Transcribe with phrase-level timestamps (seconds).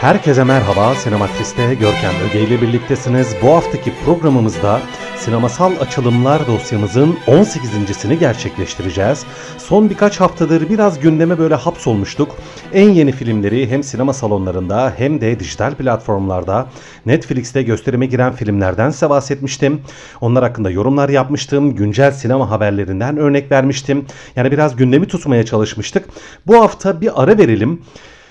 [0.00, 3.36] Herkese merhaba, Sinematris'te Görkem Öge ile birliktesiniz.
[3.42, 4.80] Bu haftaki programımızda
[5.16, 9.24] sinemasal açılımlar dosyamızın 18.sini gerçekleştireceğiz.
[9.58, 12.36] Son birkaç haftadır biraz gündeme böyle hapsolmuştuk.
[12.72, 16.66] En yeni filmleri hem sinema salonlarında hem de dijital platformlarda
[17.06, 19.80] Netflix'te gösterime giren filmlerden size bahsetmiştim.
[20.20, 21.74] Onlar hakkında yorumlar yapmıştım.
[21.74, 24.06] Güncel sinema haberlerinden örnek vermiştim.
[24.36, 26.08] Yani biraz gündemi tutmaya çalışmıştık.
[26.46, 27.82] Bu hafta bir ara verelim.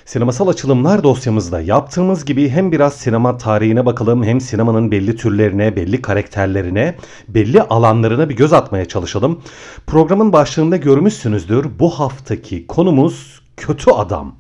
[0.09, 6.02] Sinemasal açılımlar dosyamızda yaptığımız gibi hem biraz sinema tarihine bakalım hem sinemanın belli türlerine, belli
[6.02, 6.95] karakterlerine,
[7.28, 9.42] belli alanlarına bir göz atmaya çalışalım.
[9.88, 11.67] Programın başlığında görmüşsünüzdür.
[11.80, 14.36] Bu haftaki konumuz kötü adam.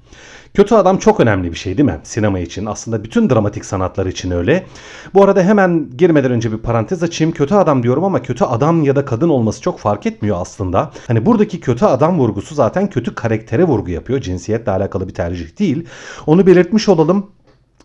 [0.53, 1.99] Kötü adam çok önemli bir şey değil mi?
[2.03, 4.65] Sinema için aslında bütün dramatik sanatlar için öyle.
[5.13, 7.33] Bu arada hemen girmeden önce bir parantez açayım.
[7.33, 10.91] Kötü adam diyorum ama kötü adam ya da kadın olması çok fark etmiyor aslında.
[11.07, 14.21] Hani buradaki kötü adam vurgusu zaten kötü karaktere vurgu yapıyor.
[14.21, 15.85] Cinsiyetle alakalı bir tercih değil.
[16.27, 17.27] Onu belirtmiş olalım.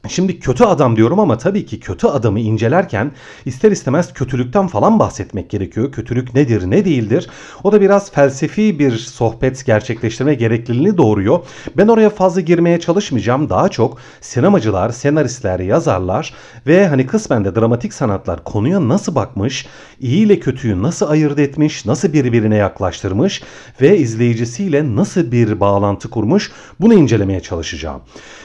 [0.08, 3.12] Şimdi kötü adam diyorum ama tabii ki kötü adamı incelerken
[3.44, 5.92] ister istemez kötülükten falan bahsetmek gerekiyor.
[5.92, 7.28] Kötülük nedir, ne değildir?
[7.64, 11.38] O da biraz felsefi bir sohbet gerçekleştirme gerekliliğini doğuruyor.
[11.76, 13.50] Ben oraya fazla girmeye çalışmayacağım.
[13.50, 16.34] Daha çok sinemacılar, senaristler, yazarlar
[16.66, 19.66] ve hani kısmen de dramatik sanatlar konuya nasıl bakmış,
[20.00, 23.42] iyi ile kötüyü nasıl ayırt etmiş, nasıl birbirine yaklaştırmış
[23.80, 28.00] ve izleyicisiyle nasıl bir bağlantı kurmuş bunu incelemeye çalışacağım.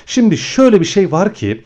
[0.10, 1.64] Şimdi şöyle bir şey var ki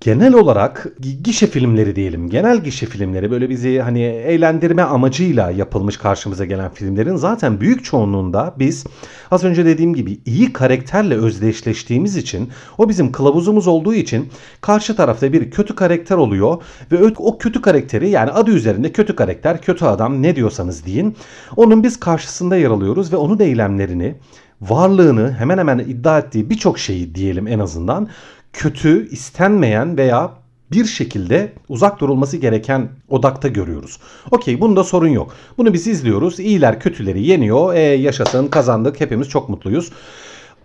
[0.00, 0.86] genel olarak
[1.24, 2.30] gişe filmleri diyelim.
[2.30, 8.54] Genel gişe filmleri böyle bizi hani eğlendirme amacıyla yapılmış karşımıza gelen filmlerin zaten büyük çoğunluğunda
[8.58, 8.84] biz
[9.30, 14.28] az önce dediğim gibi iyi karakterle özdeşleştiğimiz için o bizim kılavuzumuz olduğu için
[14.60, 19.62] karşı tarafta bir kötü karakter oluyor ve o kötü karakteri yani adı üzerinde kötü karakter,
[19.62, 21.16] kötü adam ne diyorsanız deyin.
[21.56, 24.14] Onun biz karşısında yer alıyoruz ve onun eylemlerini
[24.70, 28.08] varlığını hemen hemen iddia ettiği birçok şeyi diyelim en azından
[28.52, 30.30] kötü, istenmeyen veya
[30.72, 33.98] bir şekilde uzak durulması gereken odakta görüyoruz.
[34.30, 35.34] Okey bunda sorun yok.
[35.58, 36.40] Bunu biz izliyoruz.
[36.40, 37.74] İyiler kötüleri yeniyor.
[37.74, 39.90] E, yaşasın kazandık hepimiz çok mutluyuz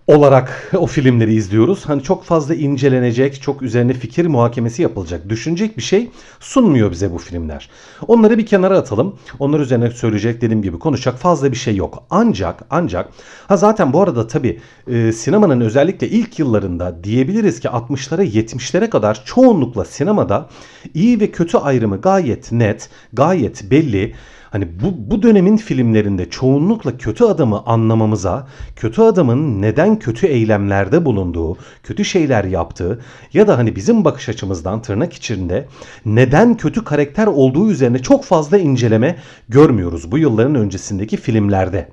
[0.10, 1.86] olarak o filmleri izliyoruz.
[1.86, 6.10] Hani çok fazla incelenecek, çok üzerine fikir muhakemesi yapılacak, düşünecek bir şey
[6.40, 7.70] sunmuyor bize bu filmler.
[8.08, 9.16] Onları bir kenara atalım.
[9.40, 12.04] Onlar üzerine söyleyecek dediğim gibi konuşacak fazla bir şey yok.
[12.10, 13.10] Ancak ancak
[13.48, 19.22] ha zaten bu arada tabii e, sinemanın özellikle ilk yıllarında diyebiliriz ki 60'lara 70'lere kadar
[19.26, 20.50] çoğunlukla sinemada
[20.94, 24.16] iyi ve kötü ayrımı gayet net, gayet belli.
[24.52, 31.58] Hani bu, bu dönemin filmlerinde çoğunlukla kötü adamı anlamamıza, kötü adamın neden kötü eylemlerde bulunduğu,
[31.84, 33.00] kötü şeyler yaptığı
[33.34, 35.68] ya da hani bizim bakış açımızdan tırnak içinde
[36.06, 39.16] neden kötü karakter olduğu üzerine çok fazla inceleme
[39.50, 41.90] görmüyoruz bu yılların öncesindeki filmlerde.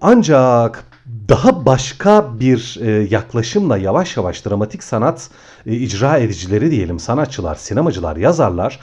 [0.00, 0.84] Ancak
[1.28, 5.30] daha başka bir e, yaklaşımla yavaş yavaş dramatik sanat
[5.66, 8.80] e, icra edicileri diyelim, sanatçılar, sinemacılar, yazarlar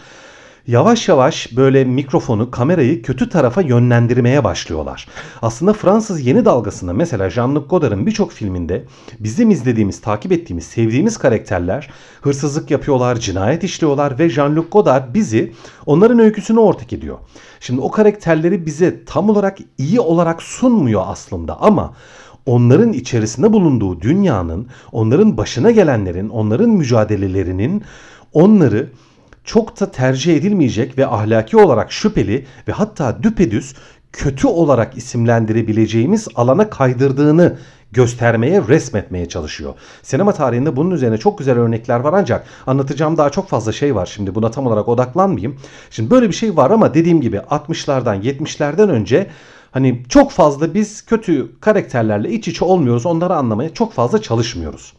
[0.68, 5.08] yavaş yavaş böyle mikrofonu, kamerayı kötü tarafa yönlendirmeye başlıyorlar.
[5.42, 8.86] Aslında Fransız yeni dalgasında mesela Jean-Luc Godard'ın birçok filminde
[9.20, 11.90] bizim izlediğimiz, takip ettiğimiz, sevdiğimiz karakterler
[12.22, 15.54] hırsızlık yapıyorlar, cinayet işliyorlar ve Jean-Luc Godard bizi
[15.86, 17.18] onların öyküsünü ortak ediyor.
[17.60, 21.94] Şimdi o karakterleri bize tam olarak iyi olarak sunmuyor aslında ama
[22.46, 27.84] onların içerisinde bulunduğu dünyanın, onların başına gelenlerin, onların mücadelelerinin
[28.34, 28.90] onları
[29.48, 33.74] çok da tercih edilmeyecek ve ahlaki olarak şüpheli ve hatta düpedüz
[34.12, 37.58] kötü olarak isimlendirebileceğimiz alana kaydırdığını
[37.92, 39.74] göstermeye, resmetmeye çalışıyor.
[40.04, 44.06] Sinema tarihinde bunun üzerine çok güzel örnekler var ancak anlatacağım daha çok fazla şey var.
[44.06, 45.60] Şimdi buna tam olarak odaklanmayayım.
[45.92, 49.28] Şimdi böyle bir şey var ama dediğim gibi 60'lardan 70'lerden önce
[49.72, 53.06] hani çok fazla biz kötü karakterlerle iç içe olmuyoruz.
[53.06, 54.94] Onları anlamaya çok fazla çalışmıyoruz.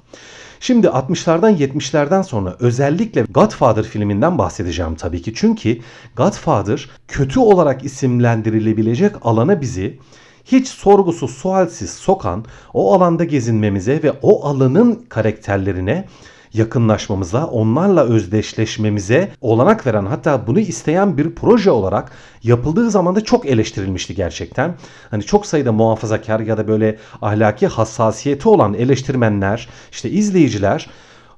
[0.61, 5.33] Şimdi 60'lardan 70'lerden sonra özellikle Godfather filminden bahsedeceğim tabii ki.
[5.37, 5.79] Çünkü
[6.17, 9.99] Godfather kötü olarak isimlendirilebilecek alana bizi
[10.45, 12.45] hiç sorgusuz sualsiz sokan
[12.75, 16.05] o alanda gezinmemize ve o alanın karakterlerine
[16.55, 22.13] yakınlaşmamıza, onlarla özdeşleşmemize olanak veren hatta bunu isteyen bir proje olarak
[22.43, 24.75] yapıldığı zaman da çok eleştirilmişti gerçekten.
[25.11, 30.89] Hani çok sayıda muhafazakar ya da böyle ahlaki hassasiyeti olan eleştirmenler, işte izleyiciler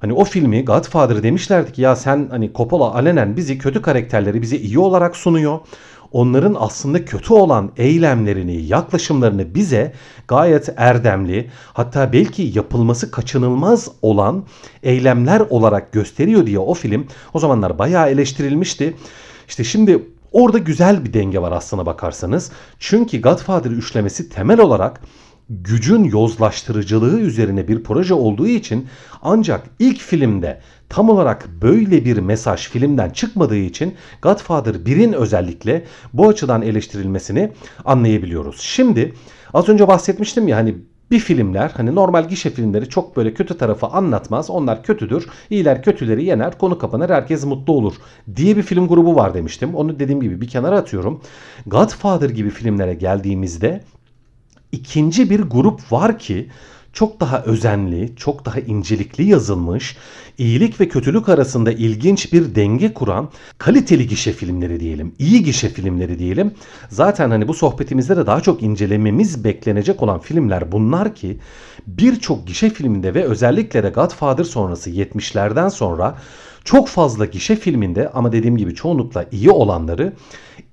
[0.01, 4.57] Hani o filmi Godfather demişlerdi ki ya sen hani Coppola alenen bizi kötü karakterleri bize
[4.57, 5.59] iyi olarak sunuyor.
[6.11, 9.93] Onların aslında kötü olan eylemlerini, yaklaşımlarını bize
[10.27, 14.43] gayet erdemli, hatta belki yapılması kaçınılmaz olan
[14.83, 18.95] eylemler olarak gösteriyor diye o film o zamanlar bayağı eleştirilmişti.
[19.47, 22.51] İşte şimdi orada güzel bir denge var aslına bakarsanız.
[22.79, 25.01] Çünkü Godfather üçlemesi temel olarak
[25.49, 28.87] gücün yozlaştırıcılığı üzerine bir proje olduğu için
[29.21, 36.27] ancak ilk filmde tam olarak böyle bir mesaj filmden çıkmadığı için Godfather 1'in özellikle bu
[36.27, 37.51] açıdan eleştirilmesini
[37.85, 38.61] anlayabiliyoruz.
[38.61, 39.13] Şimdi
[39.53, 40.75] az önce bahsetmiştim ya hani
[41.11, 44.49] bir filmler hani normal gişe filmleri çok böyle kötü tarafı anlatmaz.
[44.49, 45.27] Onlar kötüdür.
[45.49, 46.57] İyiler kötüleri yener.
[46.57, 47.09] Konu kapanır.
[47.09, 47.93] Herkes mutlu olur
[48.35, 49.75] diye bir film grubu var demiştim.
[49.75, 51.21] Onu dediğim gibi bir kenara atıyorum.
[51.67, 53.83] Godfather gibi filmlere geldiğimizde
[54.71, 56.49] ikinci bir grup var ki
[56.93, 59.97] çok daha özenli, çok daha incelikli yazılmış,
[60.37, 66.19] iyilik ve kötülük arasında ilginç bir denge kuran kaliteli gişe filmleri diyelim, iyi gişe filmleri
[66.19, 66.53] diyelim.
[66.89, 71.39] Zaten hani bu sohbetimizde de daha çok incelememiz beklenecek olan filmler bunlar ki
[71.87, 76.17] birçok gişe filminde ve özellikle de Godfather sonrası 70'lerden sonra
[76.63, 80.13] çok fazla gişe filminde ama dediğim gibi çoğunlukla iyi olanları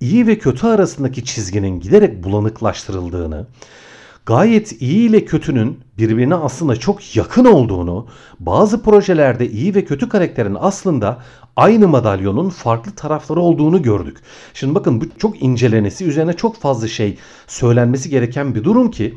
[0.00, 3.46] iyi ve kötü arasındaki çizginin giderek bulanıklaştırıldığını,
[4.28, 8.06] gayet iyi ile kötünün birbirine aslında çok yakın olduğunu,
[8.40, 11.22] bazı projelerde iyi ve kötü karakterin aslında
[11.56, 14.18] aynı madalyonun farklı tarafları olduğunu gördük.
[14.54, 19.14] Şimdi bakın bu çok incelenesi, üzerine çok fazla şey söylenmesi gereken bir durum ki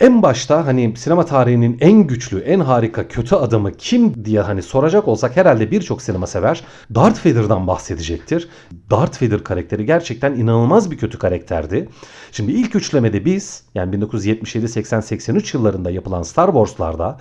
[0.00, 5.08] en başta hani sinema tarihinin en güçlü, en harika kötü adamı kim diye hani soracak
[5.08, 8.48] olsak herhalde birçok sinema sever Darth Vader'dan bahsedecektir.
[8.90, 11.88] Darth Vader karakteri gerçekten inanılmaz bir kötü karakterdi.
[12.32, 17.18] Şimdi ilk üçlemede biz yani 1977, 80, 83 yıllarında yapılan Star Wars'larda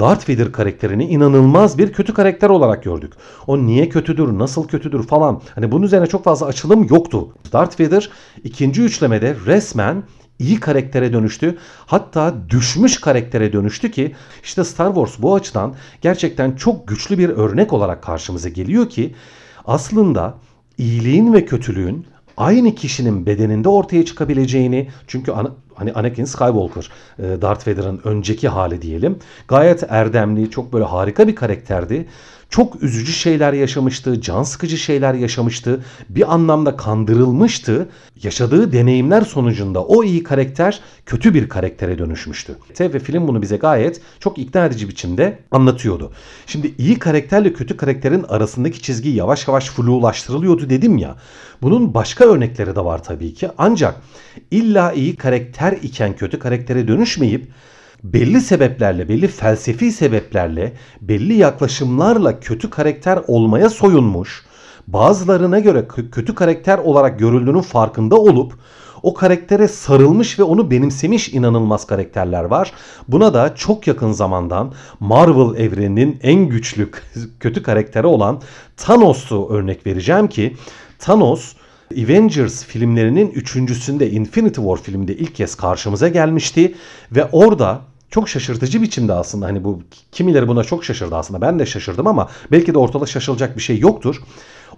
[0.00, 3.12] Darth Vader karakterini inanılmaz bir kötü karakter olarak gördük.
[3.46, 5.42] O niye kötüdür, nasıl kötüdür falan.
[5.54, 7.28] Hani bunun üzerine çok fazla açılım yoktu.
[7.52, 8.10] Darth Vader
[8.44, 10.02] ikinci üçlemede resmen
[10.38, 11.58] iyi karaktere dönüştü.
[11.86, 17.72] Hatta düşmüş karaktere dönüştü ki işte Star Wars bu açıdan gerçekten çok güçlü bir örnek
[17.72, 19.14] olarak karşımıza geliyor ki
[19.64, 20.34] aslında
[20.78, 22.06] iyiliğin ve kötülüğün
[22.36, 28.82] aynı kişinin bedeninde ortaya çıkabileceğini çünkü ana, hani Anakin Skywalker e, Darth Vader'ın önceki hali
[28.82, 29.18] diyelim
[29.48, 32.08] gayet erdemli çok böyle harika bir karakterdi
[32.50, 37.88] çok üzücü şeyler yaşamıştı, can sıkıcı şeyler yaşamıştı, bir anlamda kandırılmıştı.
[38.22, 42.56] Yaşadığı deneyimler sonucunda o iyi karakter kötü bir karaktere dönüşmüştü.
[42.80, 46.12] Ve film bunu bize gayet çok ikna edici biçimde anlatıyordu.
[46.46, 51.16] Şimdi iyi karakterle kötü karakterin arasındaki çizgi yavaş yavaş flulaştırılıyordu dedim ya.
[51.62, 53.48] Bunun başka örnekleri de var tabii ki.
[53.58, 54.00] Ancak
[54.50, 57.48] illa iyi karakter iken kötü karaktere dönüşmeyip
[58.04, 64.44] belli sebeplerle, belli felsefi sebeplerle, belli yaklaşımlarla kötü karakter olmaya soyunmuş,
[64.86, 68.58] bazılarına göre kötü karakter olarak görüldüğünün farkında olup
[69.02, 72.72] o karaktere sarılmış ve onu benimsemiş inanılmaz karakterler var.
[73.08, 76.90] Buna da çok yakın zamandan Marvel evreninin en güçlü
[77.40, 78.40] kötü karakteri olan
[78.76, 80.56] Thanos'u örnek vereceğim ki
[80.98, 81.54] Thanos
[81.92, 86.74] Avengers filmlerinin üçüncüsünde Infinity War filminde ilk kez karşımıza gelmişti
[87.12, 87.80] ve orada
[88.10, 92.28] çok şaşırtıcı biçimde aslında hani bu kimileri buna çok şaşırdı aslında ben de şaşırdım ama
[92.52, 94.22] belki de ortada şaşılacak bir şey yoktur.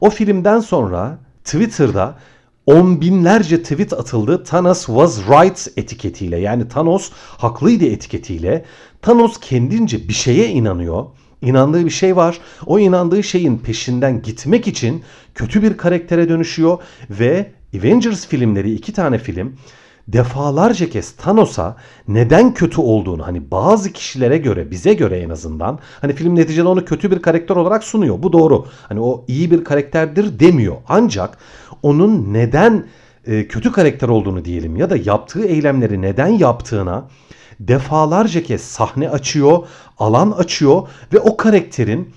[0.01, 2.19] O filmden sonra Twitter'da
[2.67, 8.65] on binlerce tweet atıldı Thanos was right etiketiyle yani Thanos haklıydı etiketiyle.
[9.03, 11.07] Thanos kendince bir şeye inanıyor.
[11.43, 12.39] İnandığı bir şey var.
[12.67, 15.03] O inandığı şeyin peşinden gitmek için
[15.35, 16.79] kötü bir karaktere dönüşüyor
[17.11, 19.57] ve Avengers filmleri iki tane film
[20.09, 21.77] defalarca kez Thanos'a
[22.09, 26.85] neden kötü olduğunu hani bazı kişilere göre bize göre en azından hani film neticede onu
[26.85, 28.23] kötü bir karakter olarak sunuyor.
[28.23, 28.67] Bu doğru.
[28.89, 30.77] Hani o iyi bir karakterdir demiyor.
[30.89, 31.39] Ancak
[31.83, 32.87] onun neden
[33.27, 37.05] e, kötü karakter olduğunu diyelim ya da yaptığı eylemleri neden yaptığına
[37.61, 39.59] defalarca kez sahne açıyor,
[39.99, 42.15] alan açıyor ve o karakterin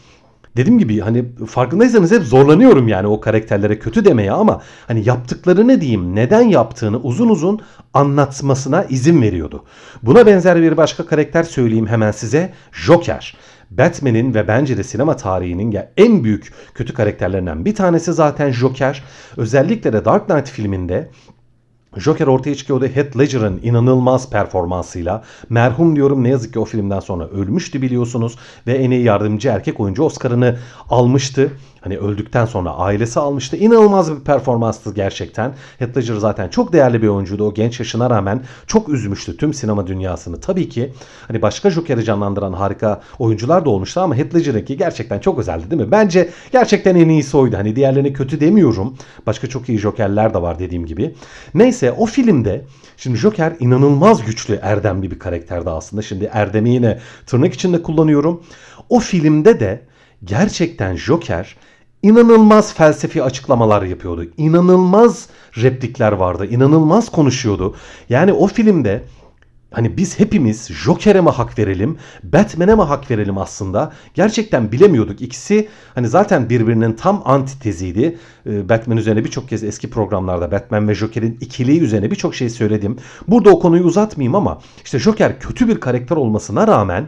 [0.57, 6.15] dediğim gibi hani farkındaysanız hep zorlanıyorum yani o karakterlere kötü demeye ama hani yaptıklarını diyeyim
[6.15, 7.61] neden yaptığını uzun uzun
[7.93, 9.63] anlatmasına izin veriyordu.
[10.03, 13.35] Buna benzer bir başka karakter söyleyeyim hemen size Joker.
[13.71, 19.03] Batman'in ve bence de sinema tarihinin en büyük kötü karakterlerinden bir tanesi zaten Joker.
[19.37, 21.09] Özellikle de Dark Knight filminde
[21.97, 25.23] Joker ortaya çıkıyordu Heath Ledger'ın inanılmaz performansıyla.
[25.49, 28.37] Merhum diyorum ne yazık ki o filmden sonra ölmüştü biliyorsunuz.
[28.67, 30.57] Ve en iyi yardımcı erkek oyuncu Oscar'ını
[30.89, 31.51] almıştı.
[31.81, 33.57] Hani öldükten sonra ailesi almıştı.
[33.57, 35.53] İnanılmaz bir performanstı gerçekten.
[35.79, 37.43] Heath Ledger zaten çok değerli bir oyuncuydu.
[37.47, 40.39] O genç yaşına rağmen çok üzmüştü tüm sinema dünyasını.
[40.39, 40.93] Tabii ki
[41.27, 45.81] hani başka Joker'i canlandıran harika oyuncular da olmuştu ama Heath Ledger'ınki gerçekten çok özeldi değil
[45.81, 45.91] mi?
[45.91, 47.57] Bence gerçekten en iyisi oydu.
[47.57, 48.97] Hani diğerlerini kötü demiyorum.
[49.25, 51.15] Başka çok iyi Joker'ler de var dediğim gibi.
[51.53, 52.65] Neyse o filmde
[52.97, 56.01] şimdi Joker inanılmaz güçlü erdemli bir karakterdi aslında.
[56.01, 58.43] Şimdi erdemi yine tırnak içinde kullanıyorum.
[58.89, 59.81] O filmde de
[60.23, 61.55] gerçekten Joker
[62.03, 64.25] inanılmaz felsefi açıklamalar yapıyordu.
[64.37, 65.27] İnanılmaz
[65.57, 66.45] replikler vardı.
[66.45, 67.75] İnanılmaz konuşuyordu.
[68.09, 69.03] Yani o filmde
[69.73, 73.91] Hani biz hepimiz Joker'e mi hak verelim, Batman'e mi hak verelim aslında?
[74.13, 75.21] Gerçekten bilemiyorduk.
[75.21, 78.17] İkisi hani zaten birbirinin tam antiteziydi.
[78.45, 82.97] Ee, Batman üzerine birçok kez eski programlarda Batman ve Joker'in ikiliği üzerine birçok şey söyledim.
[83.27, 87.07] Burada o konuyu uzatmayayım ama işte Joker kötü bir karakter olmasına rağmen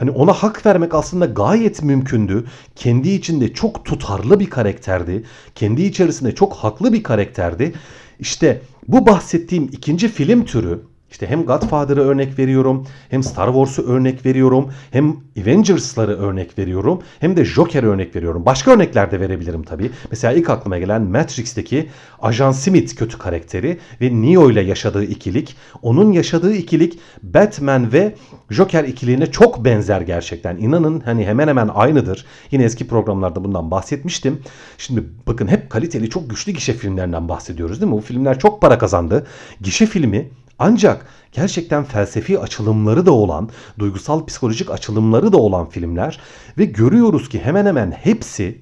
[0.00, 2.44] Hani ona hak vermek aslında gayet mümkündü.
[2.76, 5.24] Kendi içinde çok tutarlı bir karakterdi.
[5.54, 7.72] Kendi içerisinde çok haklı bir karakterdi.
[8.18, 10.80] İşte bu bahsettiğim ikinci film türü
[11.10, 17.36] işte hem Godfather'ı örnek veriyorum, hem Star Wars'u örnek veriyorum, hem Avengers'ları örnek veriyorum, hem
[17.36, 18.46] de Joker'ı örnek veriyorum.
[18.46, 19.90] Başka örnekler de verebilirim tabii.
[20.10, 21.88] Mesela ilk aklıma gelen Matrix'teki
[22.22, 25.56] Ajan Smith kötü karakteri ve Neo ile yaşadığı ikilik.
[25.82, 28.14] Onun yaşadığı ikilik Batman ve
[28.50, 30.56] Joker ikiliğine çok benzer gerçekten.
[30.56, 32.26] İnanın hani hemen hemen aynıdır.
[32.50, 34.42] Yine eski programlarda bundan bahsetmiştim.
[34.78, 37.98] Şimdi bakın hep kaliteli çok güçlü gişe filmlerinden bahsediyoruz değil mi?
[37.98, 39.26] Bu filmler çok para kazandı.
[39.60, 43.48] Gişe filmi ancak gerçekten felsefi açılımları da olan,
[43.78, 46.20] duygusal psikolojik açılımları da olan filmler
[46.58, 48.60] ve görüyoruz ki hemen hemen hepsi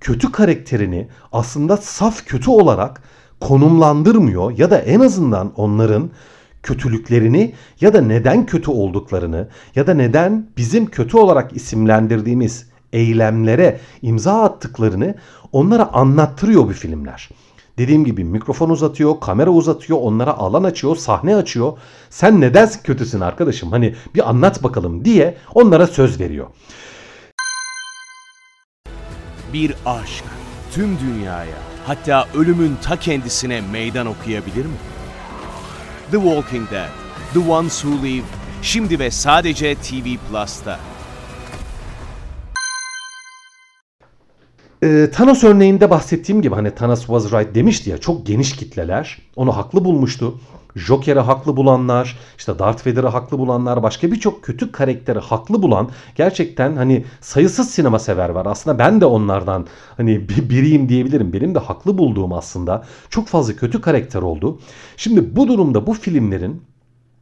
[0.00, 3.02] kötü karakterini aslında saf kötü olarak
[3.40, 6.10] konumlandırmıyor ya da en azından onların
[6.62, 14.42] kötülüklerini ya da neden kötü olduklarını ya da neden bizim kötü olarak isimlendirdiğimiz eylemlere imza
[14.42, 15.14] attıklarını
[15.52, 17.28] onlara anlattırıyor bu filmler.
[17.78, 21.78] Dediğim gibi mikrofon uzatıyor, kamera uzatıyor, onlara alan açıyor, sahne açıyor.
[22.10, 23.72] Sen neden kötüsün arkadaşım?
[23.72, 26.46] Hani bir anlat bakalım diye onlara söz veriyor.
[29.52, 30.24] Bir aşk
[30.72, 34.76] tüm dünyaya hatta ölümün ta kendisine meydan okuyabilir mi?
[36.10, 36.88] The Walking Dead,
[37.34, 38.24] The Ones Who Live,
[38.62, 40.78] şimdi ve sadece TV Plus'ta.
[44.84, 49.56] Ee, Thanos örneğinde bahsettiğim gibi hani Thanos was right demişti ya çok geniş kitleler onu
[49.56, 50.40] haklı bulmuştu.
[50.76, 56.76] Joker'i haklı bulanlar, işte Darth Vader'ı haklı bulanlar, başka birçok kötü karakteri haklı bulan gerçekten
[56.76, 58.46] hani sayısız sinema sever var.
[58.46, 61.32] Aslında ben de onlardan hani biriyim diyebilirim.
[61.32, 64.60] Benim de haklı bulduğum aslında çok fazla kötü karakter oldu.
[64.96, 66.62] Şimdi bu durumda bu filmlerin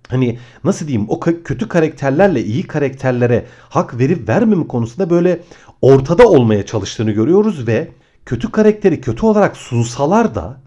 [0.08, 5.40] hani nasıl diyeyim o kötü karakterlerle iyi karakterlere hak verip vermeme konusunda böyle
[5.82, 7.88] ortada olmaya çalıştığını görüyoruz ve
[8.26, 10.60] kötü karakteri kötü olarak sunsalar da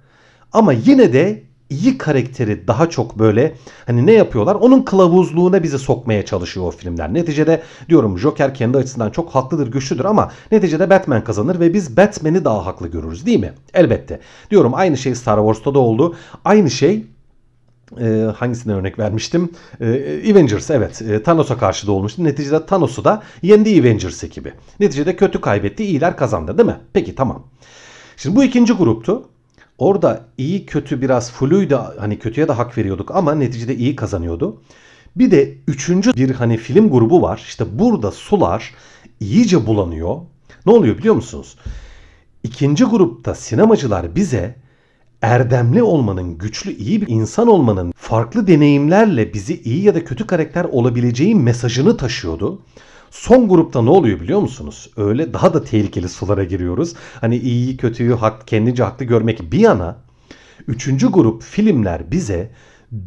[0.54, 4.56] ama yine de iyi karakteri daha çok böyle hani ne yapıyorlar?
[4.56, 7.14] Onun kılavuzluğuna bizi sokmaya çalışıyor o filmler.
[7.14, 12.46] Neticede diyorum Joker kendi açısından çok haklıdır, güçlüdür ama neticede Batman kazanır ve biz Batman'i
[12.46, 13.54] daha haklı görürüz değil mi?
[13.74, 14.20] Elbette.
[14.52, 16.16] Diyorum aynı şey Star Wars'ta da oldu.
[16.46, 17.06] Aynı şey
[18.00, 19.52] e, hangisine örnek vermiştim?
[19.82, 19.86] E,
[20.32, 22.24] Avengers evet e, Thanos'a karşı da olmuştu.
[22.24, 24.54] Neticede Thanos'u da yendi Avengers ekibi.
[24.80, 26.78] Neticede kötü kaybetti iyiler kazandı değil mi?
[26.94, 27.48] Peki tamam.
[28.18, 29.30] Şimdi bu ikinci gruptu.
[29.78, 34.62] Orada iyi kötü biraz fluydu hani kötüye de hak veriyorduk ama neticede iyi kazanıyordu.
[35.16, 37.44] Bir de üçüncü bir hani film grubu var.
[37.48, 38.74] İşte burada sular
[39.20, 40.18] iyice bulanıyor.
[40.66, 41.58] Ne oluyor biliyor musunuz?
[42.44, 44.56] İkinci grupta sinemacılar bize
[45.26, 50.64] erdemli olmanın, güçlü, iyi bir insan olmanın farklı deneyimlerle bizi iyi ya da kötü karakter
[50.64, 52.62] olabileceği mesajını taşıyordu.
[53.12, 54.90] Son grupta ne oluyor biliyor musunuz?
[54.98, 56.94] Öyle daha da tehlikeli sulara giriyoruz.
[57.22, 59.98] Hani iyiyi kötüyü hak, kendince haklı görmek bir yana.
[60.68, 62.52] Üçüncü grup filmler bize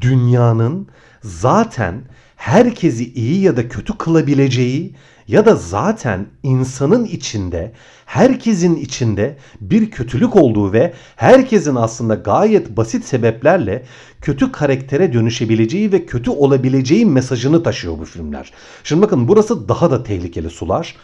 [0.01, 0.89] dünyanın
[1.23, 2.03] zaten
[2.37, 4.95] herkesi iyi ya da kötü kılabileceği
[5.29, 7.73] ya da zaten insanın içinde,
[8.07, 13.85] herkesin içinde bir kötülük olduğu ve herkesin aslında gayet basit sebeplerle
[14.21, 18.53] kötü karaktere dönüşebileceği ve kötü olabileceği mesajını taşıyor bu filmler.
[18.85, 20.97] Şimdi bakın burası daha da tehlikeli sular.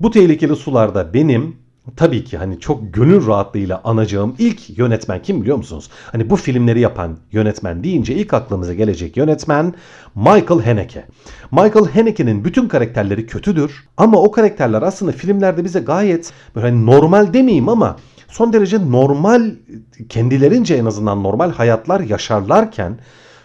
[0.00, 1.56] Bu tehlikeli sularda benim
[1.96, 5.90] tabii ki hani çok gönül rahatlığıyla anacağım ilk yönetmen kim biliyor musunuz?
[6.12, 9.74] Hani bu filmleri yapan yönetmen deyince ilk aklımıza gelecek yönetmen
[10.14, 11.04] Michael Haneke.
[11.50, 17.32] Michael Haneke'nin bütün karakterleri kötüdür ama o karakterler aslında filmlerde bize gayet böyle hani normal
[17.32, 17.96] demeyeyim ama
[18.28, 19.50] son derece normal
[20.08, 22.98] kendilerince en azından normal hayatlar yaşarlarken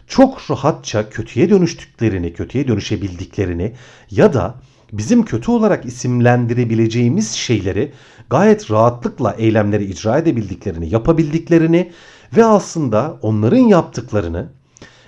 [0.07, 3.73] çok rahatça kötüye dönüştüklerini, kötüye dönüşebildiklerini
[4.11, 4.55] ya da
[4.93, 7.91] bizim kötü olarak isimlendirebileceğimiz şeyleri
[8.31, 11.91] gayet rahatlıkla eylemleri icra edebildiklerini, yapabildiklerini
[12.37, 14.47] ve aslında onların yaptıklarını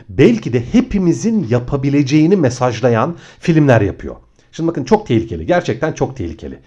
[0.10, 4.15] belki de hepimizin yapabileceğini mesajlayan filmler yapıyor.
[4.51, 5.46] Şimdi bakın çok tehlikeli.
[5.46, 6.60] Gerçekten çok tehlikeli.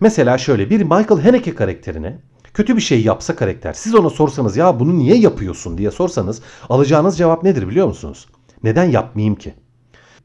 [0.00, 2.18] Mesela şöyle bir Michael Haneke karakterine
[2.54, 7.18] kötü bir şey yapsa karakter siz ona sorsanız ya bunu niye yapıyorsun diye sorsanız alacağınız
[7.18, 8.26] cevap nedir biliyor musunuz?
[8.62, 9.54] Neden yapmayayım ki?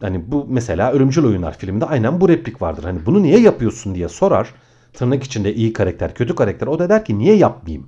[0.01, 2.83] Hani bu mesela Ölümcül Oyunlar filminde aynen bu replik vardır.
[2.83, 4.53] Hani bunu niye yapıyorsun diye sorar.
[4.97, 6.67] Tırnak içinde iyi karakter, kötü karakter.
[6.67, 7.87] O da der ki niye yapmayayım?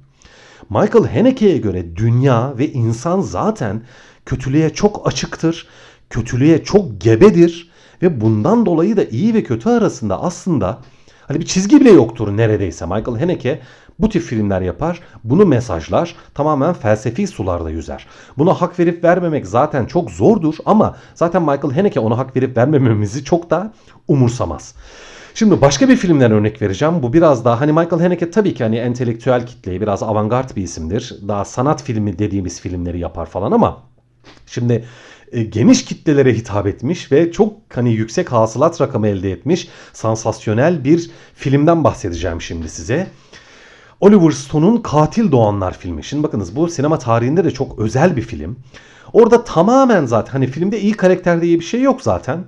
[0.69, 3.81] Michael Haneke'ye göre dünya ve insan zaten
[4.25, 5.67] kötülüğe çok açıktır.
[6.09, 10.81] Kötülüğe çok gebedir ve bundan dolayı da iyi ve kötü arasında aslında
[11.21, 12.85] hani bir çizgi bile yoktur neredeyse.
[12.85, 13.59] Michael Haneke
[13.99, 18.07] bu tip filmler yapar, bunu mesajlar, tamamen felsefi sularda yüzer.
[18.37, 23.23] Buna hak verip vermemek zaten çok zordur ama zaten Michael Haneke ona hak verip vermememizi
[23.23, 23.73] çok da
[24.07, 24.75] umursamaz.
[25.33, 27.03] Şimdi başka bir filmden örnek vereceğim.
[27.03, 31.15] Bu biraz daha hani Michael Haneke tabii ki hani entelektüel kitleye biraz avantgard bir isimdir.
[31.27, 33.83] Daha sanat filmi dediğimiz filmleri yapar falan ama
[34.47, 34.85] şimdi
[35.31, 41.11] e, geniş kitlelere hitap etmiş ve çok hani yüksek hasılat rakamı elde etmiş sansasyonel bir
[41.33, 43.07] filmden bahsedeceğim şimdi size.
[44.01, 46.03] Oliver Stone'un Katil Doğanlar filmi.
[46.03, 48.57] Şimdi bakınız bu sinema tarihinde de çok özel bir film.
[49.13, 52.45] Orada tamamen zaten hani filmde iyi karakter diye bir şey yok zaten.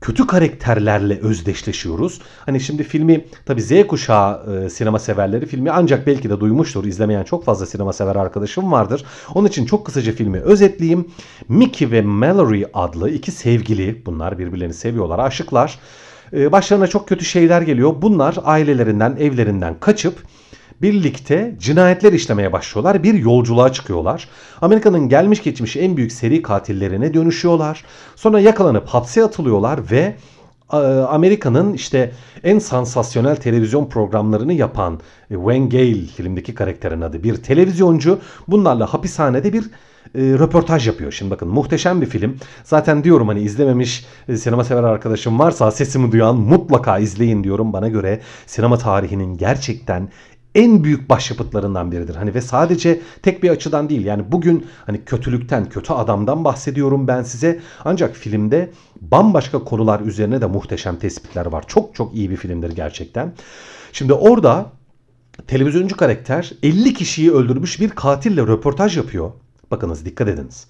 [0.00, 2.20] Kötü karakterlerle özdeşleşiyoruz.
[2.46, 6.84] Hani şimdi filmi tabi Z kuşağı e, sinema severleri filmi ancak belki de duymuştur.
[6.84, 9.04] İzlemeyen çok fazla sinema sever arkadaşım vardır.
[9.34, 11.08] Onun için çok kısaca filmi özetleyeyim.
[11.48, 15.78] Mickey ve Mallory adlı iki sevgili bunlar birbirlerini seviyorlar aşıklar.
[16.32, 17.94] E, başlarına çok kötü şeyler geliyor.
[18.02, 20.22] Bunlar ailelerinden evlerinden kaçıp
[20.82, 23.02] birlikte cinayetler işlemeye başlıyorlar.
[23.02, 24.28] Bir yolculuğa çıkıyorlar.
[24.60, 27.84] Amerika'nın gelmiş geçmiş en büyük seri katillerine dönüşüyorlar.
[28.16, 30.16] Sonra yakalanıp hapse atılıyorlar ve
[30.72, 32.12] e, Amerika'nın işte
[32.44, 38.18] en sansasyonel televizyon programlarını yapan e, Wayne Gale filmdeki karakterin adı bir televizyoncu
[38.48, 39.64] bunlarla hapishanede bir
[40.14, 41.12] e, röportaj yapıyor.
[41.12, 42.36] Şimdi bakın muhteşem bir film.
[42.64, 47.72] Zaten diyorum hani izlememiş e, sinema sever arkadaşım varsa sesimi duyan mutlaka izleyin diyorum.
[47.72, 50.08] Bana göre sinema tarihinin gerçekten
[50.58, 52.14] en büyük başyapıtlarından biridir.
[52.14, 54.04] Hani ve sadece tek bir açıdan değil.
[54.04, 57.60] Yani bugün hani kötülükten, kötü adamdan bahsediyorum ben size.
[57.84, 61.64] Ancak filmde bambaşka konular üzerine de muhteşem tespitler var.
[61.66, 63.32] Çok çok iyi bir filmdir gerçekten.
[63.92, 64.72] Şimdi orada
[65.46, 69.30] televizyoncu karakter 50 kişiyi öldürmüş bir katille röportaj yapıyor.
[69.70, 70.66] Bakınız dikkat ediniz.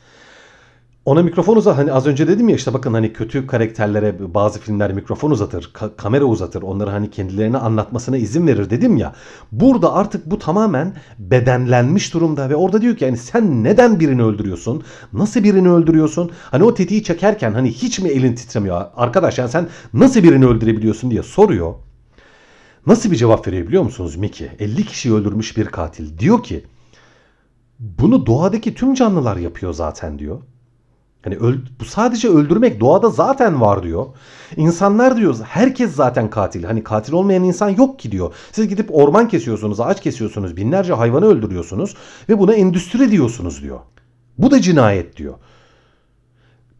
[1.08, 1.76] Ona mikrofon uzat.
[1.76, 5.96] Hani az önce dedim ya işte bakın hani kötü karakterlere bazı filmler mikrofon uzatır, ka-
[5.96, 6.62] kamera uzatır.
[6.62, 9.14] Onları hani kendilerine anlatmasına izin verir dedim ya.
[9.52, 14.82] Burada artık bu tamamen bedenlenmiş durumda ve orada diyor ki yani sen neden birini öldürüyorsun?
[15.12, 16.30] Nasıl birini öldürüyorsun?
[16.50, 18.84] Hani o tetiği çekerken hani hiç mi elin titremiyor?
[18.96, 21.74] Arkadaş yani sen nasıl birini öldürebiliyorsun diye soruyor.
[22.86, 24.50] Nasıl bir cevap veriyor biliyor musunuz Mickey?
[24.58, 26.18] 50 kişiyi öldürmüş bir katil.
[26.18, 26.64] Diyor ki
[27.78, 30.40] bunu doğadaki tüm canlılar yapıyor zaten diyor.
[31.24, 34.06] Hani öl, bu sadece öldürmek doğada zaten var diyor.
[34.56, 36.64] İnsanlar diyor herkes zaten katil.
[36.64, 38.34] Hani katil olmayan insan yok ki diyor.
[38.52, 41.94] Siz gidip orman kesiyorsunuz, ağaç kesiyorsunuz, binlerce hayvanı öldürüyorsunuz
[42.28, 43.80] ve buna endüstri diyorsunuz diyor.
[44.38, 45.34] Bu da cinayet diyor.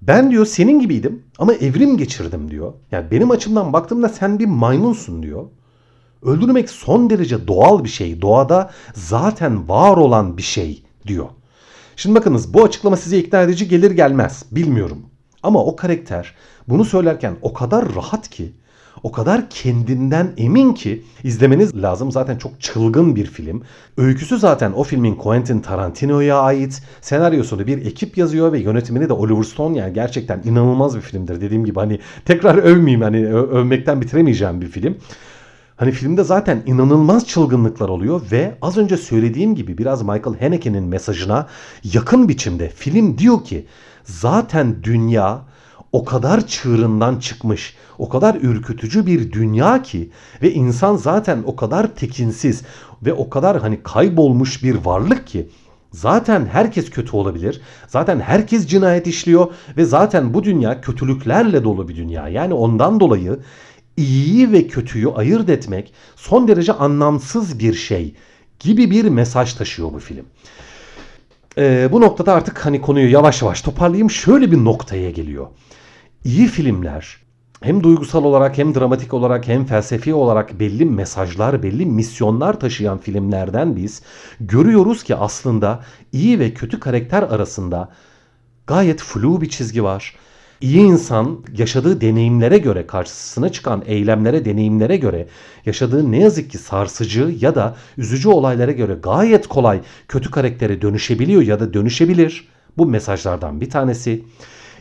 [0.03, 2.72] Ben diyor senin gibiydim ama evrim geçirdim diyor.
[2.90, 5.44] Yani benim açımdan baktığımda sen bir maymunsun diyor.
[6.22, 8.22] Öldürmek son derece doğal bir şey.
[8.22, 11.27] Doğada zaten var olan bir şey diyor.
[11.98, 14.98] Şimdi bakınız bu açıklama size ikna edici gelir gelmez bilmiyorum.
[15.42, 16.34] Ama o karakter
[16.68, 18.52] bunu söylerken o kadar rahat ki,
[19.02, 22.12] o kadar kendinden emin ki izlemeniz lazım.
[22.12, 23.62] Zaten çok çılgın bir film.
[23.96, 26.82] Öyküsü zaten o filmin Quentin Tarantino'ya ait.
[27.00, 31.40] Senaryosunu bir ekip yazıyor ve yönetimini de Oliver Stone yani gerçekten inanılmaz bir filmdir.
[31.40, 34.96] Dediğim gibi hani tekrar övmeyeyim hani övmekten bitiremeyeceğim bir film.
[35.79, 41.47] Hani filmde zaten inanılmaz çılgınlıklar oluyor ve az önce söylediğim gibi biraz Michael Haneke'nin mesajına
[41.85, 43.67] yakın biçimde film diyor ki
[44.05, 45.43] zaten dünya
[45.93, 50.11] o kadar çığırından çıkmış, o kadar ürkütücü bir dünya ki
[50.43, 52.62] ve insan zaten o kadar tekinsiz
[53.03, 55.49] ve o kadar hani kaybolmuş bir varlık ki
[55.93, 57.61] Zaten herkes kötü olabilir.
[57.87, 62.29] Zaten herkes cinayet işliyor ve zaten bu dünya kötülüklerle dolu bir dünya.
[62.29, 63.38] Yani ondan dolayı
[63.98, 68.14] iyiyi ve kötüyü ayırt etmek son derece anlamsız bir şey
[68.61, 70.24] gibi bir mesaj taşıyor bu film.
[71.58, 75.46] Ee, bu noktada artık hani konuyu yavaş yavaş toparlayayım şöyle bir noktaya geliyor.
[76.24, 77.16] İyi filmler
[77.61, 83.76] hem duygusal olarak hem dramatik olarak hem felsefi olarak belli mesajlar, belli misyonlar taşıyan filmlerden
[83.76, 84.02] biz
[84.40, 87.88] görüyoruz ki aslında iyi ve kötü karakter arasında
[88.66, 90.14] gayet flu bir çizgi var.
[90.61, 95.29] İyi insan yaşadığı deneyimlere göre, karşısına çıkan eylemlere, deneyimlere göre,
[95.66, 101.42] yaşadığı ne yazık ki sarsıcı ya da üzücü olaylara göre gayet kolay kötü karaktere dönüşebiliyor
[101.42, 102.49] ya da dönüşebilir.
[102.79, 104.25] Bu mesajlardan bir tanesi.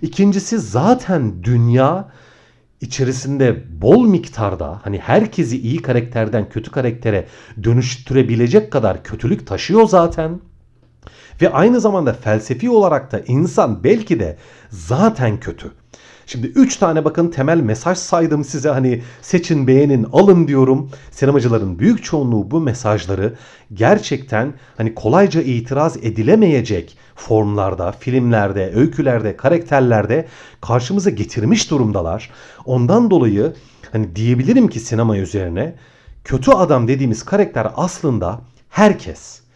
[0.01, 2.09] İkincisi zaten dünya
[2.81, 7.27] içerisinde bol miktarda hani herkesi iyi karakterden kötü karaktere
[7.63, 10.39] dönüştürebilecek kadar kötülük taşıyor zaten.
[11.41, 14.37] Ve aynı zamanda felsefi olarak da insan belki de
[14.69, 15.71] zaten kötü.
[16.25, 20.89] Şimdi 3 tane bakın temel mesaj saydım size hani seçin beğenin alın diyorum.
[21.11, 23.33] Sinemacıların büyük çoğunluğu bu mesajları
[23.73, 30.27] gerçekten hani kolayca itiraz edilemeyecek formlarda, filmlerde, öykülerde, karakterlerde
[30.61, 32.29] karşımıza getirmiş durumdalar.
[32.65, 33.53] Ondan dolayı
[33.91, 35.75] hani diyebilirim ki sinema üzerine
[36.23, 39.46] kötü adam dediğimiz karakter aslında herkes.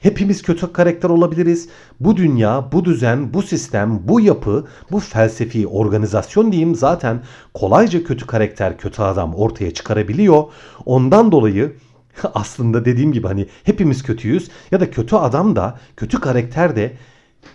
[0.00, 1.68] Hepimiz kötü karakter olabiliriz.
[2.00, 7.22] Bu dünya, bu düzen, bu sistem, bu yapı, bu felsefi organizasyon diyeyim zaten
[7.54, 10.44] kolayca kötü karakter, kötü adam ortaya çıkarabiliyor.
[10.86, 11.76] Ondan dolayı
[12.34, 16.92] aslında dediğim gibi hani hepimiz kötüyüz ya da kötü adam da, kötü karakter de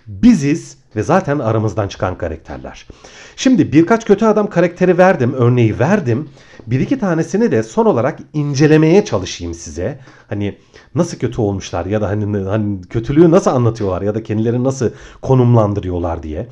[0.08, 2.88] biziz ve zaten aramızdan çıkan karakterler.
[3.36, 6.30] Şimdi birkaç kötü adam karakteri verdim, örneği verdim.
[6.68, 10.00] Bir iki tanesini de son olarak incelemeye çalışayım size.
[10.28, 10.58] Hani
[10.96, 14.90] nasıl kötü olmuşlar ya da hani, hani kötülüğü nasıl anlatıyorlar ya da kendilerini nasıl
[15.22, 16.48] konumlandırıyorlar diye.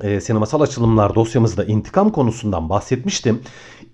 [0.00, 3.40] E, sinemasal açılımlar dosyamızda intikam konusundan bahsetmiştim.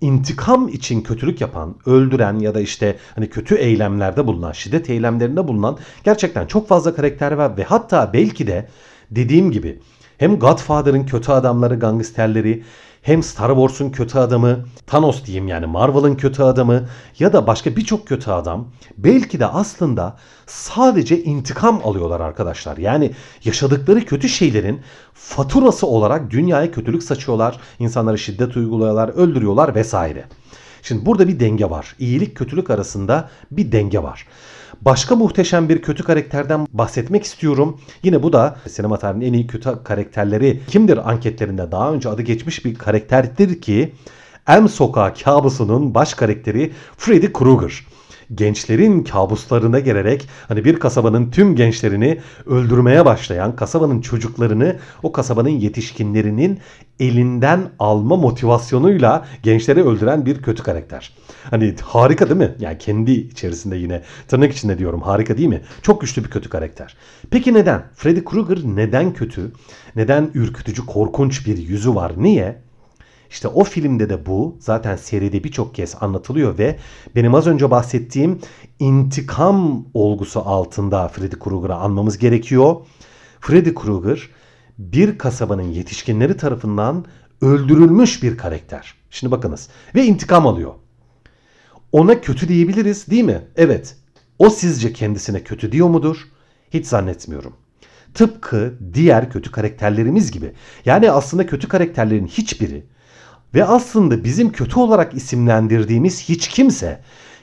[0.01, 5.77] İntikam için kötülük yapan, öldüren ya da işte hani kötü eylemlerde bulunan, şiddet eylemlerinde bulunan
[6.03, 8.67] gerçekten çok fazla karakter var ve hatta belki de
[9.11, 9.79] dediğim gibi
[10.17, 12.63] hem Godfather'ın kötü adamları, gangsterleri
[13.01, 16.87] hem Star Wars'un kötü adamı, Thanos diyeyim yani Marvel'ın kötü adamı
[17.19, 22.77] ya da başka birçok kötü adam belki de aslında sadece intikam alıyorlar arkadaşlar.
[22.77, 23.11] Yani
[23.43, 24.81] yaşadıkları kötü şeylerin
[25.13, 30.25] faturası olarak dünyaya kötülük saçıyorlar, insanlara şiddet uyguluyorlar, öldürüyorlar vesaire.
[30.83, 31.95] Şimdi burada bir denge var.
[31.99, 34.27] İyilik kötülük arasında bir denge var.
[34.85, 37.81] Başka muhteşem bir kötü karakterden bahsetmek istiyorum.
[38.03, 42.65] Yine bu da sinema tarihinin en iyi kötü karakterleri kimdir anketlerinde daha önce adı geçmiş
[42.65, 43.93] bir karakterdir ki
[44.47, 47.85] Elm Sokağı kabusunun baş karakteri Freddy Krueger
[48.35, 56.59] gençlerin kabuslarına gelerek hani bir kasabanın tüm gençlerini öldürmeye başlayan kasabanın çocuklarını o kasabanın yetişkinlerinin
[56.99, 61.13] elinden alma motivasyonuyla gençleri öldüren bir kötü karakter.
[61.49, 62.55] Hani harika değil mi?
[62.59, 65.61] Yani kendi içerisinde yine tırnak içinde diyorum harika değil mi?
[65.81, 66.95] Çok güçlü bir kötü karakter.
[67.31, 67.83] Peki neden?
[67.95, 69.51] Freddy Krueger neden kötü?
[69.95, 72.11] Neden ürkütücü, korkunç bir yüzü var?
[72.17, 72.70] Niye?
[73.31, 76.79] İşte o filmde de bu zaten seride birçok kez anlatılıyor ve
[77.15, 78.39] benim az önce bahsettiğim
[78.79, 82.75] intikam olgusu altında Freddy Krueger'ı anmamız gerekiyor.
[83.39, 84.29] Freddy Krueger
[84.77, 87.05] bir kasabanın yetişkinleri tarafından
[87.41, 88.93] öldürülmüş bir karakter.
[89.09, 90.73] Şimdi bakınız ve intikam alıyor.
[91.91, 93.41] Ona kötü diyebiliriz değil mi?
[93.55, 93.95] Evet.
[94.39, 96.17] O sizce kendisine kötü diyor mudur?
[96.69, 97.53] Hiç zannetmiyorum.
[98.13, 100.51] Tıpkı diğer kötü karakterlerimiz gibi.
[100.85, 102.90] Yani aslında kötü karakterlerin hiçbiri
[103.53, 107.01] ve aslında bizim kötü olarak isimlendirdiğimiz hiç kimse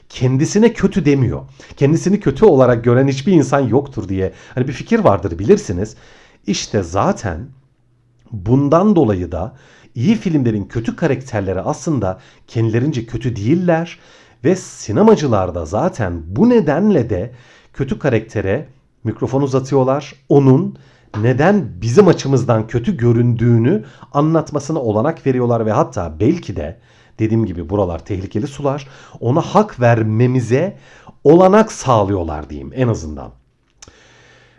[0.09, 1.41] kendisine kötü demiyor.
[1.77, 5.95] Kendisini kötü olarak gören hiçbir insan yoktur diye hani bir fikir vardır bilirsiniz.
[6.47, 7.47] İşte zaten
[8.31, 9.55] bundan dolayı da
[9.95, 13.99] iyi filmlerin kötü karakterleri aslında kendilerince kötü değiller
[14.43, 17.31] ve sinemacılar da zaten bu nedenle de
[17.73, 18.67] kötü karaktere
[19.03, 20.13] mikrofon uzatıyorlar.
[20.29, 20.77] Onun
[21.17, 26.79] neden bizim açımızdan kötü göründüğünü anlatmasına olanak veriyorlar ve hatta belki de
[27.19, 28.87] dediğim gibi buralar tehlikeli sular
[29.19, 30.77] ona hak vermemize
[31.23, 33.31] olanak sağlıyorlar diyeyim en azından.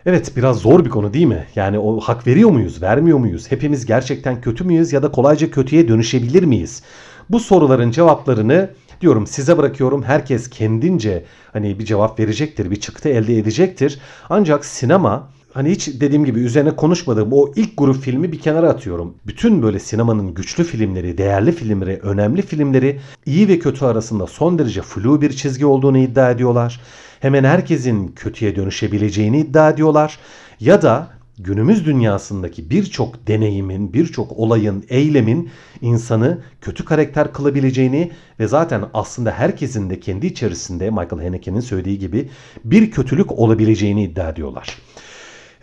[0.05, 1.45] Evet biraz zor bir konu değil mi?
[1.55, 3.51] Yani o hak veriyor muyuz, vermiyor muyuz?
[3.51, 6.83] Hepimiz gerçekten kötü müyüz ya da kolayca kötüye dönüşebilir miyiz?
[7.29, 8.69] Bu soruların cevaplarını
[9.01, 10.03] diyorum size bırakıyorum.
[10.03, 13.99] Herkes kendince hani bir cevap verecektir, bir çıktı elde edecektir.
[14.29, 19.15] Ancak sinema hani hiç dediğim gibi üzerine konuşmadığım o ilk grup filmi bir kenara atıyorum.
[19.27, 24.81] Bütün böyle sinemanın güçlü filmleri, değerli filmleri, önemli filmleri iyi ve kötü arasında son derece
[24.81, 26.81] flu bir çizgi olduğunu iddia ediyorlar.
[27.19, 30.19] Hemen herkesin kötüye dönüşebileceğini iddia ediyorlar.
[30.59, 31.07] Ya da
[31.39, 35.49] günümüz dünyasındaki birçok deneyimin, birçok olayın, eylemin
[35.81, 42.29] insanı kötü karakter kılabileceğini ve zaten aslında herkesin de kendi içerisinde Michael Haneke'nin söylediği gibi
[42.65, 44.77] bir kötülük olabileceğini iddia ediyorlar.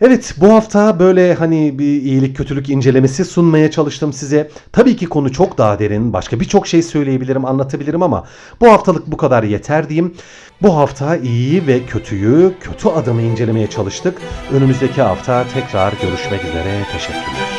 [0.01, 4.49] Evet bu hafta böyle hani bir iyilik kötülük incelemesi sunmaya çalıştım size.
[4.71, 6.13] Tabii ki konu çok daha derin.
[6.13, 8.27] Başka birçok şey söyleyebilirim, anlatabilirim ama
[8.61, 10.13] bu haftalık bu kadar yeter diyeyim.
[10.61, 14.17] Bu hafta iyi ve kötüyü, kötü adamı incelemeye çalıştık.
[14.53, 16.83] Önümüzdeki hafta tekrar görüşmek üzere.
[16.93, 17.58] Teşekkürler.